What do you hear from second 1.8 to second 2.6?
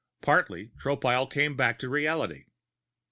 reality.